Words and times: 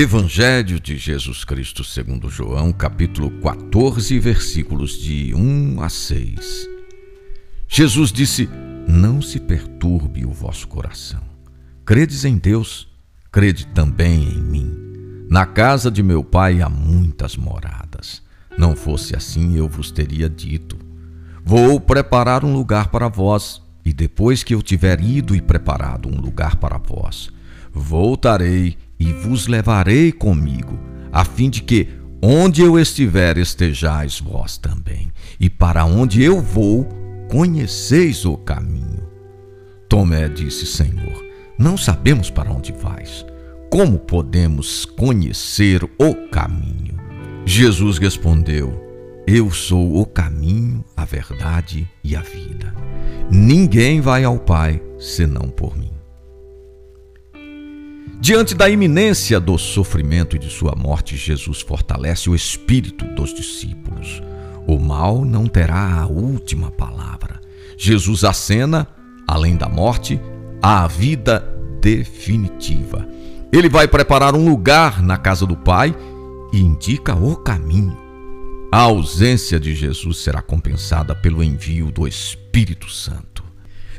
Evangelho 0.00 0.78
de 0.78 0.96
Jesus 0.96 1.42
Cristo 1.42 1.82
segundo 1.82 2.30
João, 2.30 2.72
capítulo 2.72 3.32
14, 3.40 4.16
versículos 4.20 4.92
de 4.96 5.34
1 5.34 5.82
a 5.82 5.88
6. 5.88 6.68
Jesus 7.66 8.12
disse: 8.12 8.48
Não 8.86 9.20
se 9.20 9.40
perturbe 9.40 10.24
o 10.24 10.30
vosso 10.30 10.68
coração. 10.68 11.20
Credes 11.84 12.24
em 12.24 12.38
Deus, 12.38 12.86
crede 13.32 13.66
também 13.66 14.22
em 14.22 14.40
mim. 14.40 14.72
Na 15.28 15.44
casa 15.44 15.90
de 15.90 16.00
meu 16.00 16.22
pai 16.22 16.62
há 16.62 16.68
muitas 16.68 17.36
moradas. 17.36 18.22
Não 18.56 18.76
fosse 18.76 19.16
assim, 19.16 19.56
eu 19.56 19.68
vos 19.68 19.90
teria 19.90 20.30
dito: 20.30 20.78
Vou 21.44 21.80
preparar 21.80 22.44
um 22.44 22.52
lugar 22.52 22.86
para 22.86 23.08
vós, 23.08 23.60
e 23.84 23.92
depois 23.92 24.44
que 24.44 24.54
eu 24.54 24.62
tiver 24.62 25.00
ido 25.00 25.34
e 25.34 25.42
preparado 25.42 26.08
um 26.08 26.20
lugar 26.20 26.54
para 26.54 26.78
vós, 26.78 27.30
voltarei 27.74 28.78
e 28.98 29.12
vos 29.12 29.46
levarei 29.46 30.12
comigo, 30.12 30.78
a 31.12 31.24
fim 31.24 31.48
de 31.48 31.62
que, 31.62 31.88
onde 32.22 32.62
eu 32.62 32.78
estiver, 32.78 33.38
estejais 33.38 34.20
vós 34.20 34.58
também, 34.58 35.10
e 35.38 35.48
para 35.48 35.84
onde 35.84 36.22
eu 36.22 36.40
vou, 36.40 36.84
conheceis 37.28 38.24
o 38.24 38.36
caminho. 38.36 39.06
Tomé 39.88 40.28
disse: 40.28 40.66
Senhor, 40.66 41.24
não 41.58 41.76
sabemos 41.76 42.30
para 42.30 42.52
onde 42.52 42.72
vais. 42.72 43.24
Como 43.70 43.98
podemos 43.98 44.84
conhecer 44.84 45.84
o 45.84 46.14
caminho? 46.30 46.96
Jesus 47.44 47.98
respondeu: 47.98 48.82
Eu 49.26 49.50
sou 49.50 50.00
o 50.00 50.06
caminho, 50.06 50.84
a 50.96 51.04
verdade 51.04 51.88
e 52.02 52.16
a 52.16 52.20
vida. 52.20 52.74
Ninguém 53.30 54.00
vai 54.00 54.24
ao 54.24 54.38
Pai 54.38 54.82
senão 54.98 55.48
por 55.48 55.76
mim. 55.76 55.97
Diante 58.20 58.54
da 58.54 58.68
iminência 58.68 59.38
do 59.38 59.56
sofrimento 59.56 60.36
e 60.36 60.38
de 60.38 60.50
sua 60.50 60.74
morte, 60.76 61.16
Jesus 61.16 61.60
fortalece 61.60 62.28
o 62.28 62.34
espírito 62.34 63.04
dos 63.14 63.32
discípulos. 63.32 64.22
O 64.66 64.78
mal 64.78 65.24
não 65.24 65.46
terá 65.46 66.00
a 66.00 66.06
última 66.06 66.70
palavra. 66.70 67.40
Jesus 67.76 68.24
acena, 68.24 68.86
além 69.26 69.56
da 69.56 69.68
morte, 69.68 70.20
à 70.60 70.86
vida 70.86 71.40
definitiva. 71.80 73.08
Ele 73.52 73.68
vai 73.68 73.88
preparar 73.88 74.34
um 74.34 74.48
lugar 74.48 75.02
na 75.02 75.16
casa 75.16 75.46
do 75.46 75.56
Pai 75.56 75.94
e 76.52 76.60
indica 76.60 77.14
o 77.14 77.36
caminho. 77.36 77.96
A 78.70 78.80
ausência 78.80 79.58
de 79.58 79.74
Jesus 79.74 80.18
será 80.18 80.42
compensada 80.42 81.14
pelo 81.14 81.42
envio 81.42 81.90
do 81.90 82.06
Espírito 82.06 82.90
Santo. 82.90 83.42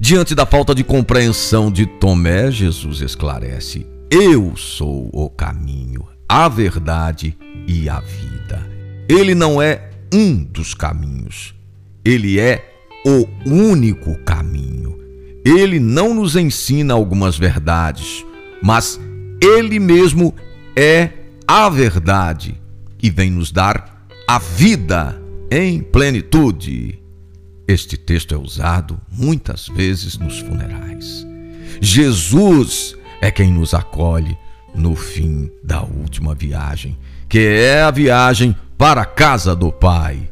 Diante 0.00 0.34
da 0.34 0.44
falta 0.44 0.74
de 0.74 0.82
compreensão 0.82 1.70
de 1.70 1.86
Tomé, 1.86 2.50
Jesus 2.50 3.00
esclarece: 3.00 3.86
Eu 4.10 4.56
sou 4.56 5.10
o 5.12 5.28
caminho, 5.28 6.06
a 6.28 6.48
verdade 6.48 7.36
e 7.66 7.88
a 7.88 7.98
vida. 7.98 8.64
Ele 9.08 9.34
não 9.34 9.60
é 9.60 9.90
um 10.14 10.44
dos 10.44 10.74
caminhos, 10.74 11.52
ele 12.04 12.38
é 12.38 12.72
o 13.04 13.26
único 13.44 14.16
caminho. 14.18 14.96
Ele 15.44 15.80
não 15.80 16.14
nos 16.14 16.36
ensina 16.36 16.94
algumas 16.94 17.36
verdades, 17.36 18.24
mas 18.62 19.00
ele 19.42 19.80
mesmo 19.80 20.32
é 20.76 21.10
a 21.46 21.68
verdade 21.68 22.60
e 23.02 23.10
vem 23.10 23.30
nos 23.30 23.50
dar 23.50 24.06
a 24.28 24.38
vida 24.38 25.20
em 25.50 25.80
plenitude. 25.80 27.02
Este 27.66 27.96
texto 27.96 28.34
é 28.36 28.38
usado 28.38 29.00
muitas 29.10 29.66
vezes 29.66 30.16
nos 30.16 30.38
funerais. 30.38 31.26
Jesus 31.80 32.96
é 33.20 33.30
quem 33.30 33.52
nos 33.52 33.74
acolhe 33.74 34.36
no 34.74 34.94
fim 34.94 35.50
da 35.62 35.82
última 35.82 36.34
viagem, 36.34 36.96
que 37.28 37.38
é 37.38 37.82
a 37.82 37.90
viagem 37.90 38.54
para 38.76 39.02
a 39.02 39.06
casa 39.06 39.56
do 39.56 39.72
Pai. 39.72 40.28